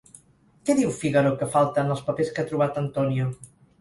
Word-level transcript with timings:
Què 0.69 0.75
diu 0.79 0.93
Fígaro 1.01 1.33
que 1.41 1.49
falta 1.57 1.83
en 1.83 1.93
els 1.97 2.01
papers 2.09 2.33
que 2.39 2.43
ha 2.45 2.51
trobat 2.53 2.81
Antonio? 2.83 3.29